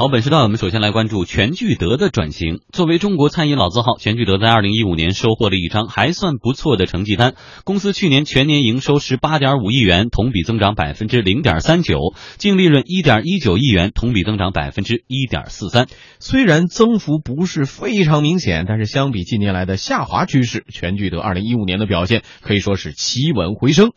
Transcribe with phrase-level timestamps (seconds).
[0.00, 2.60] 好，本时段我们首先来关注全聚德的转型。
[2.72, 7.34] 作为中国餐饮老字号，全聚德在二零一五年收获了一张还算不错的成绩单。
[7.64, 11.98] 公司去年全年营收十八点五亿元，同比增长百分之零点三九，
[12.38, 15.86] 净利润一点一九亿元，同比增长百分之一点四三。
[16.18, 23.90] 虽然增幅不是非常明显，但是相比近年来的下滑趋势，全聚德二零一五年的表现可以说是企稳回升。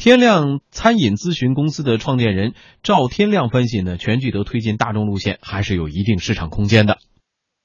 [0.00, 6.96] 天亮餐饮咨询公司的创建人赵天亮分析呢，全聚德推进大众路线还是有一定市场空间的。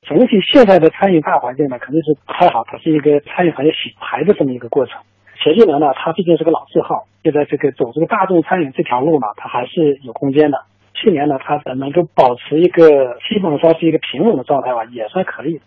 [0.03, 4.99] 总体现在的餐饮大环境呢，肯定是不太好，它是一个餐饮行业洗牌的这么一个过程。
[5.40, 10.67] 全聚德呢，它毕竟是个老字号，现在这个走这个大众餐饮这条路呢，它还是有空间的。
[10.91, 15.63] 去年呢，它能够保持一个基本上是一个平稳的状态吧，也算可以的。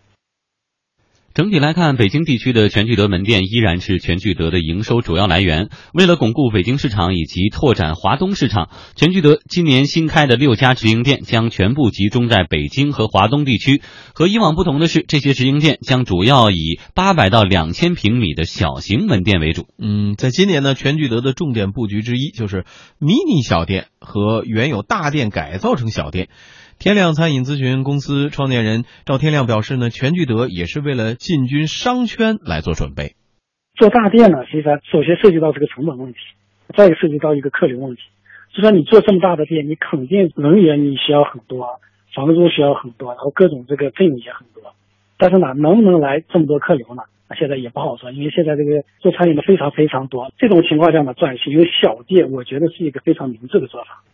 [1.38, 5.68] 整体来看，北京地区的全聚德门店依然是全聚德的营收主要来源。
[5.94, 13.80] 为了巩固北京市场以及拓展华东市场，全聚德今年新开的六家直营店将全部集中在北京和华东地区。
[14.14, 19.68] 和以往不同的是，这些直营店将主要以八百到两千平米的小型门店为主。
[19.78, 22.64] 嗯，在今年呢，全聚德的重点布局之一就是
[22.98, 26.30] 迷你小店和原有大店改造成小店。
[26.78, 33.16] 天亮餐饮咨询公司创建人赵天亮表示呢，全聚德也是为了进军商圈来做准备。
[33.74, 36.18] 做大店呢，实际上首先涉及到这个成本问题，
[36.76, 38.02] 再一个涉及到一个客流问题。
[38.54, 41.80] 就说你做这么大的店，你肯定人员你需要很多，
[42.14, 44.62] 房租需要很多，然后各种这个费用也很多。
[45.18, 47.02] 但是呢，能不能来这么多客流呢？
[47.36, 50.30] 现在也不好说，因为现在这个做餐饮的非常非常多。
[50.38, 54.04] 这种情况下呢，转型为小店，我觉得是一个非常明智的做法。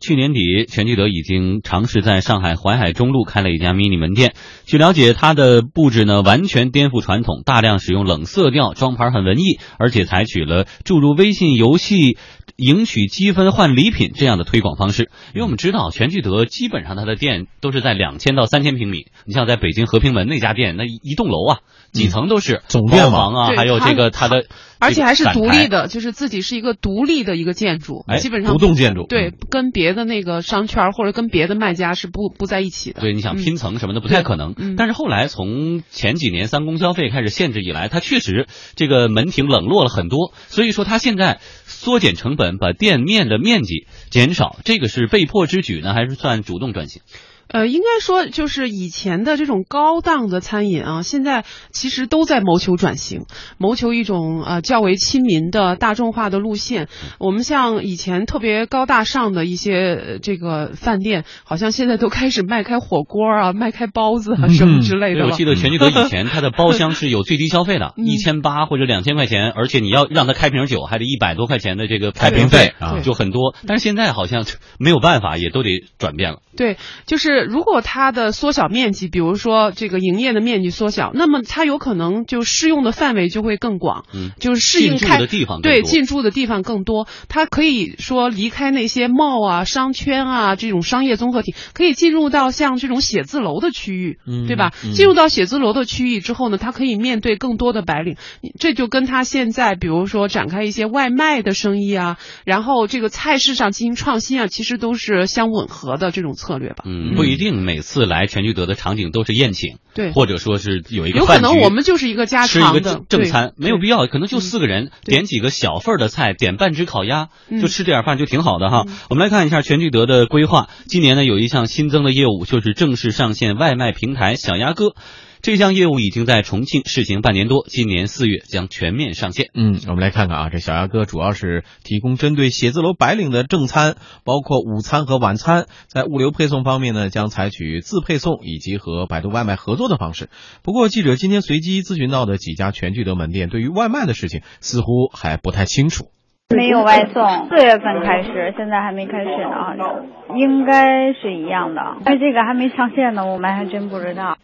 [0.00, 4.34] 去年底，全聚德已经尝试在上海淮海中路开了一家 mini 门店。
[4.64, 12.16] 据了解，它的布置呢完全颠覆传统，大量使用冷色调，装盘很文艺，而且采取了注入微信游戏
[12.56, 15.10] 赢取积分换礼品这样的推广方式。
[15.34, 19.06] 因为我们知道，全聚德基本上它的店都是在两千到三千平米。
[19.24, 21.58] 你像在北京和平门那家店，那一栋楼啊，
[21.92, 24.44] 几层都是总店房啊，还有这个它的。
[24.80, 33.00] 而且还是独立的，就是自己是一个独立的一个建筑，基本上独栋建筑，对，跟别的那个商圈或者跟别的卖家是不不在一起的。
[33.00, 34.54] 对，你想拼层什么的不太可能。
[34.76, 38.46] 但是后来从前几年三公消费开始限制以来，它确实
[38.76, 47.02] 这个门庭冷落了很多，所以说它现在缩减成本，把店面的面积减少，这个是被迫之举呢，还是算主动转型？
[47.48, 53.22] 呃，应该说就是以前的这种高档的餐饮啊，现在其实都在谋求转型，
[53.56, 56.88] 谋求一种呃较为亲民的大众化的路线。
[57.18, 65.24] 我们像以前特别高大上的一些这个饭店，好像现在都开始卖开火锅啊，卖开包子啊什么之类的。
[65.24, 73.54] 我记得全聚德以前 它的包厢是有最低消费的，一千八或者两千块钱，而且你要让他开瓶酒，还得一百多块钱的这个开瓶费啊，就很多。
[73.66, 74.44] 但是现在好像
[74.78, 76.40] 没有办法，也都得转变了。
[76.54, 76.76] 对，
[77.06, 77.37] 就是。
[77.44, 87.06] 如果它的缩小面积，比如说这个营业的面积缩小，那么它有可能就适用的范围就会更广，嗯，就是适应开的地方对进驻的地方更多。
[87.28, 94.72] 它可以说离开那些 mall 啊、商圈啊这种商业综合体，可以进入到像这种写字楼的区域，嗯对吧？
[94.94, 98.16] 进入到写字楼的区域之后呢，它可以面对更多的白领，
[98.58, 106.82] 这就跟它现在比如说展开一些外卖的生意啊，然后这个菜市上进行创新啊，其实都是相吻合的这种策略吧。
[106.84, 107.27] 嗯，不。
[107.28, 117.28] 不一定每次来全聚德的场景都是宴请，对，或者说是有一个有可能我们就是一个家常的正正餐，没有必要，可能就四个人点几个小份的菜，点半只烤鸭，
[117.60, 118.84] 就吃这点饭就挺好的哈。
[119.10, 124.94] 我们来看一下全聚德的规划，今年呢有一项新增的业务，就是正式上线外卖平台小鸭哥。
[125.40, 129.50] 这项业务已经在重庆试行半年多，今年四月将全面上线。
[129.54, 133.94] 嗯，我们来看看啊，这小鸭哥主要是提供针对写字楼白领的正餐，
[134.24, 135.66] 包括午餐和晚餐。
[135.86, 140.28] 在物流配送方面呢，将采取自配送以及和百度外卖合作的方式。
[140.62, 146.06] 不过，记者今天随机咨询到的几家全聚德门店，对于外卖的事情似乎还不太清楚。
[146.54, 151.80] 没有外送，四月份开始，现在还没开始呢，好像应该是一样的。
[152.04, 154.36] 但这个还没上线呢，我们还真不知道。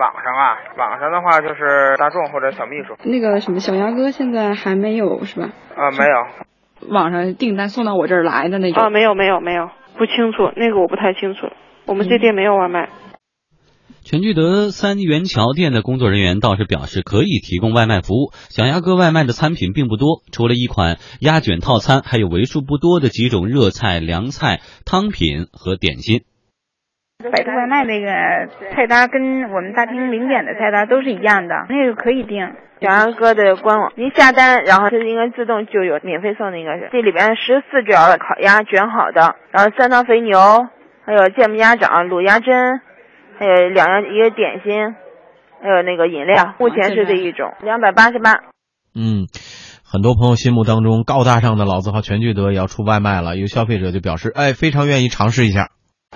[0.00, 2.96] 网上啊，网上的话就是大众或者小秘书。
[3.04, 5.50] 那个什么小鸭哥现在还没有是吧？
[5.76, 6.88] 啊，没有。
[6.88, 8.82] 网上订单送到我这儿来的那种。
[8.82, 9.68] 啊，没有没有没有，
[9.98, 11.48] 不清楚，那个我不太清楚。
[11.84, 12.88] 我们这店没有外卖。
[14.02, 18.32] 全聚德三元桥店的工作人员倒是表示可以提供外卖服务。
[18.48, 26.22] 小鸭哥外卖的餐品并不多，除了一款鸭卷套餐，还有为数不多的几种热菜、凉菜、汤品和点心。
[27.28, 28.06] 百度外卖那个
[28.74, 32.50] 菜单跟我们大厅零点的菜单都是一样的，那个可以订。
[32.80, 40.38] 小杨哥的官网，您下单，然后它应该自动就有免费送的，应该是这里边十四卷的烤鸭卷好的，然后三汤肥牛，
[41.04, 42.80] 还有芥末鸭掌、卤鸭胗，
[43.38, 44.94] 还有两样一个点心，
[45.62, 46.54] 还有那个饮料。
[46.58, 48.32] 目前是这一种，两百八十八。
[48.94, 49.28] 嗯，
[49.84, 55.68] 很多朋友心目当中高大上的老字号全聚德也要出外卖了，有消费者就表示，哎，非常愿意尝试一下。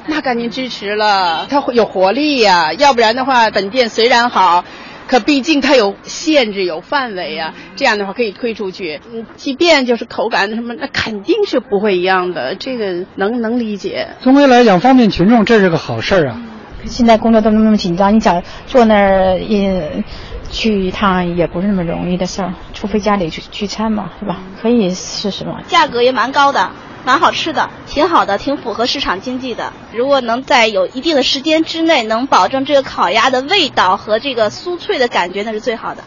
[0.06, 4.64] 那赶紧支持了，它会有活力呀，要不然的话，本店虽然好。
[5.06, 9.02] 可毕竟它有限制、有范围啊，这样的话可以推出去。
[9.12, 14.08] 嗯，即便就是口感什么，那肯定是不会一样的，这个能能理解。
[14.22, 16.40] 总归来讲，方便群众，这是个好事儿啊。
[16.86, 20.02] 现在工作都那么紧张，你想坐那儿也
[20.50, 24.38] 去一趟也不是那么容易的事儿，除非家里去聚餐嘛，是吧？
[24.62, 25.60] 可以试试嘛。
[25.68, 26.70] 价格也蛮高的。
[27.04, 29.72] 蛮好吃的，挺好的，挺符合市场经济的。
[29.92, 36.02] 如果能在有一定的时间之内，能保证这个烤鸭的味道和这个酥脆的感觉，那是最好的。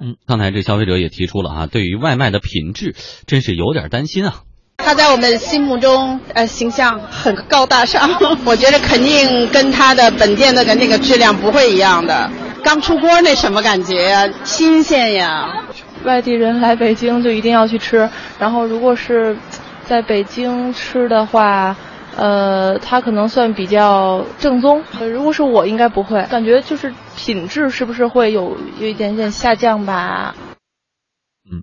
[0.00, 2.94] 嗯，刚才这消费者也提出了啊，对于外卖的品质，
[3.26, 4.42] 真是有点担心啊。
[4.78, 8.08] 他在我们心目中，呃，形象很高大上，
[8.46, 12.30] 我觉得肯定跟他的本店的那个质量不会一样的。
[12.62, 14.28] 刚出锅那什么感觉呀？
[14.44, 15.64] 新鲜呀！
[16.04, 18.08] 外地人来北京就一定要去吃，
[18.38, 19.36] 然后如果是。
[19.88, 21.74] 在北京吃的话，
[22.14, 24.82] 呃，它可能算比较正宗。
[25.00, 30.36] 如果是我，应该不会，感觉就是品质是不是会有有一点点下降吧？
[31.50, 31.62] 嗯，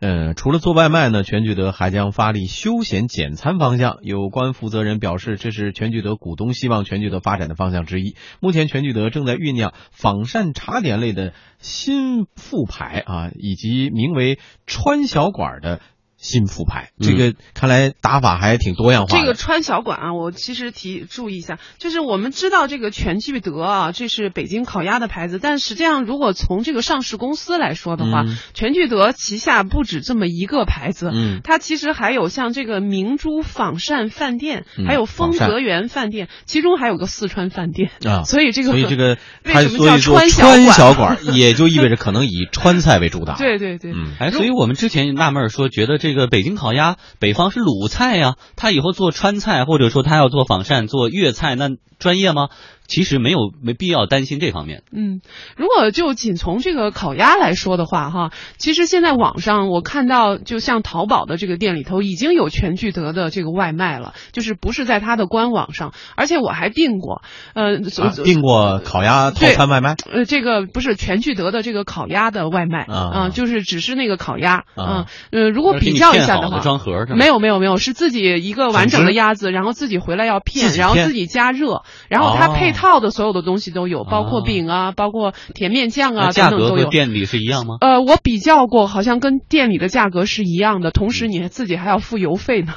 [0.00, 3.98] 呃，除了做外卖呢，全聚德还将发力休闲简餐方向。
[4.02, 8.16] 有关负责人表示，这是全聚德股东希望全聚德发展的方向之一。
[8.40, 15.80] 目前，全聚德正在酝酿仿膳茶点类的新副牌啊，以及名为“川小馆”的。
[16.22, 19.18] 新复牌，这个看来打法还挺多样化。
[19.18, 28.24] 这个川小馆啊，我其实提注意一下，就是我们知道这个全聚德啊，这是北京烤鸭的牌子，但实际上如果从这个上市公司来说的话，
[28.54, 37.90] 全聚德旗下不止这么一个牌子，嗯，它其实还有像这个明珠仿膳饭店，还有丰泽园饭店，其中还有个四川饭店。
[38.06, 43.34] 啊，所以这个所以这个为什么叫川小馆，也就意味着可能以川菜为主打。
[43.42, 46.11] 对对对，嗯，哎，所以我们之前纳闷说，觉得这。
[46.12, 52.50] 这个北京烤鸭，北方是鲁菜呀，他以后做川菜，或者说他要做仿膳、做粤菜，那专业吗？
[52.86, 54.82] 其实没有没必要担心这方面。
[54.92, 55.20] 嗯，
[55.56, 67.22] 如果就仅从这个烤鸭来说的话，哈，其实现在网上我看到，就像淘宝的这个店里头已经有全聚德的这个外卖了，就是不是在它的官网上，而且我还订过，
[67.54, 67.78] 呃，
[68.24, 69.94] 订过烤鸭套餐外卖。
[70.12, 75.06] 呃，这个不是全聚德的这个烤鸭的外卖啊，就是只是那个烤鸭啊。
[75.30, 82.71] 呃，如果比较一下的话，装盒没有没有没有，是自己一个完整的鸭子，然后自己回来要片，然后自己加热，然后它配。
[82.72, 86.70] 套的所有的东西都有，包括饼啊，包括甜面酱啊等等都有。
[86.70, 87.76] 价格和店里是一样吗？
[87.80, 92.72] 呃，我比较过，好像跟店里的价格是一样的，同时你自己还要付邮费呢。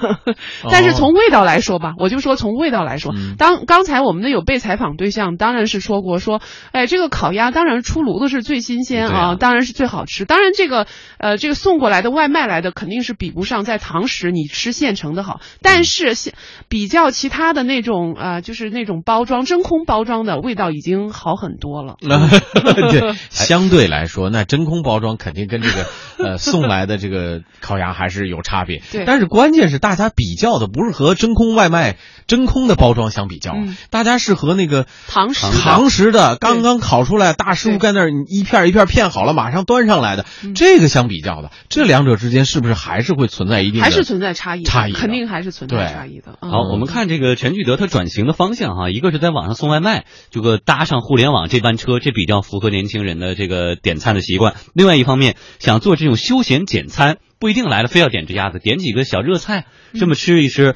[0.70, 10.26] 但是从味道来说吧，我就说从味道来说，当刚才我们的有被采访对象当然是说过说，哎，这个烤鸭当然出炉的是最新鲜啊，当然是最好吃。
[10.26, 10.88] 当然这个
[11.20, 16.34] 呃这个送过来的外卖来的肯定是比不上在堂食你吃现成的好，但是现
[16.68, 19.85] 比较其他的那种呃就是那种包装真空。
[19.86, 21.96] 包装的味道已经好很多了。
[22.02, 25.86] 对， 相对来说，那真空包装肯定跟这个
[26.20, 28.82] 呃送来的这个烤鸭还是有差别。
[28.92, 31.96] 对，但是关键是大家比较的不是和真空外卖
[32.28, 33.56] 真空的包装相比较，
[33.92, 40.26] 大家是和那个堂食堂食的刚刚烤出来，大师傅在那儿一片一片片好了，马上端上来的
[40.56, 44.64] 这个相比较的，这两者之间是不是还是会存在一定还是存在差异？
[44.64, 46.40] 差异肯定还是存在差异的。
[46.42, 49.75] 好，我们看这个全聚德它转型的方向哈，一个是在网上送外。
[49.76, 54.56] 外卖这个搭上互联网这班车，这比较符合年轻人的这个点餐的习惯。
[54.74, 59.66] 另外一方面，想做这种休闲简餐，不一定来了非要点这鸭子，点几个小热菜，
[60.00, 60.76] 这么吃一吃，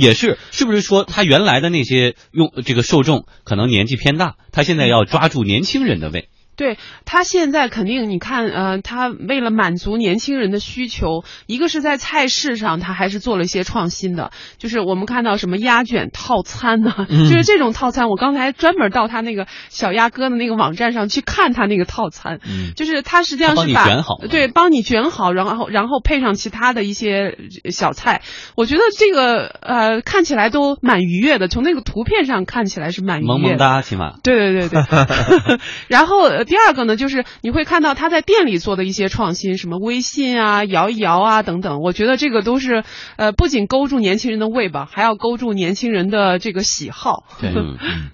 [0.00, 6.28] 也是是不是说他原来的那些用这个受众可能年纪偏大，他现在要抓住年轻人的胃。
[6.62, 16.94] 对他现在肯定，你看，呃，他为了满足年轻人的需求，一个是在菜式上，他还是做了一些创新的，就是我们看到什么鸭卷套餐呢？
[17.08, 22.38] 就是这种套餐，我刚才专门到他那个小鸭哥的那个网站上去看他那个套餐，
[22.76, 23.84] 就是他实际上是把
[24.30, 27.38] 对帮你卷好，然后然后配上其他的一些
[27.72, 28.22] 小菜，
[28.54, 34.12] 我觉得这个呃看起来都蛮愉悦的，从那个图片上看起来是蛮愉悦，萌萌哒，起码。
[34.22, 36.12] 对对对对， 然后。
[36.52, 41.80] 第二个呢，就是你会看到他在店里做的一些创新，什么微信啊、摇一摇啊等等。
[41.80, 42.84] 我觉得这个都是，
[43.16, 47.24] 呃，不仅勾住年轻人的胃吧，还要勾住年轻人的这个喜好。
[47.40, 48.10] 对，嗯，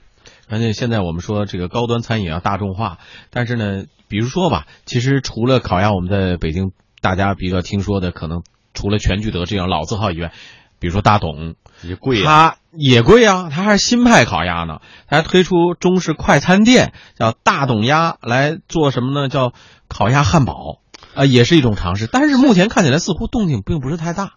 [0.48, 2.98] 而且现在我们说这个高端餐饮要大众化，
[3.30, 10.30] 但是呢，比如说吧，其实除了烤鸭，我们在北京大家比较听说的，可能除了全聚德这样老字号以外。
[10.78, 19.28] 比如说大董，也贵它也贵啊，它还是新派烤鸭呢，它还推出中式快餐店，叫大董鸭来做什么呢？
[19.28, 19.52] 叫
[19.88, 20.80] 烤鸭汉堡，
[21.14, 24.34] 啊、也是一种尝试，但是目前看起来似乎动静并不是太大。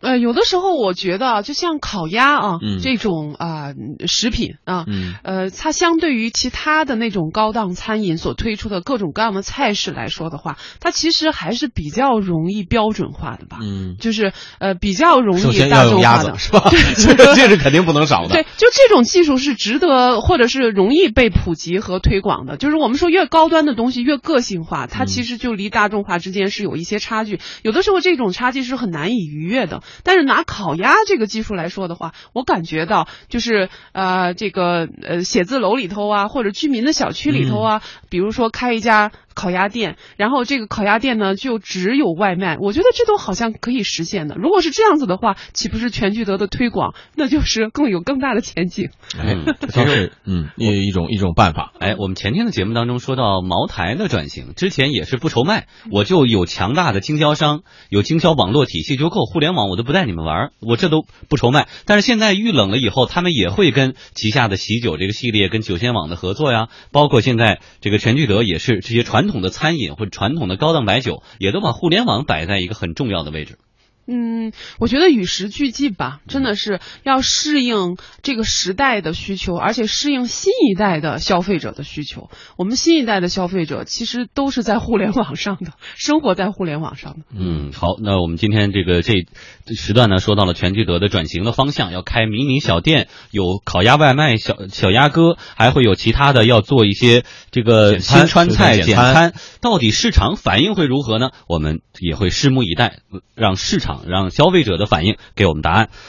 [0.00, 3.72] 呃，有的时候我觉得啊，就像烤鸭啊、嗯这种啊、
[4.06, 13.58] 食品啊，嗯呃，它相对于其他的那种高档餐饮所推出的各种各样的菜式来说的话，它其实还是比较容易标准化的吧。
[13.62, 16.68] 嗯，就是呃比较容易大众化的，子是吧？
[16.70, 18.28] 对 这个是肯定不能少的。
[18.28, 22.58] 对，就这种技术是值得或者是容易被普及和推广的。
[22.58, 27.40] 就是我们说越高端的东西越个性化，它嗯其实就离大众化之间是有一些差距。
[27.62, 29.80] 有的时候这种差距是很难以逾越的。
[30.04, 39.12] 但是拿烤鸭这个技术来说的话，我感觉到就是呃这个呃写字楼里头啊，或者居民的小区里头啊，比如说开一家。
[39.36, 44.34] 烤鸭店，然后这个烤鸭店呢就只有外卖，我觉得这都好像可以实现的。
[44.34, 48.88] 如果是这样子的话，岂不是全聚德的推广那就是更有更大的前景？
[49.14, 51.74] 哎，这倒是嗯一一种一种办法。
[51.78, 61.68] 哎，我们前天的节目当中说到茅台的转型，之前也是不愁卖，我就有强大的经销商，有经销网络体系就够，互联网我都不带你们玩，我这都不愁卖。
[61.84, 73.58] 但是现在遇冷了以后，他们也会跟旗下的喜酒这个系列跟酒仙网的合作呀，包括现在这个全聚德也是这些传统的餐饮或者传统的高档白酒，也都把互联网摆在一个很重要的位置。
[74.06, 82.30] 嗯，我觉得与时俱进吧，真的是要适应这个时代的需求，而且适应新一代的消费者的需求。
[82.56, 87.24] 我们新一代的消费者其实都是在互联网上的，生活在互联网上的。
[87.34, 89.26] 嗯，好，那我们今天这个这
[89.74, 101.30] 时段呢，说到了全聚德的转型的方向，要开迷你小店，有烤鸭外卖、小小鸭哥，还会有其他的要做一些这个新川菜简餐，到底市场反应会如何呢？
[101.48, 103.00] 我们也会拭目以待，
[103.34, 105.90] 让市场让消费者的反应给我们答案。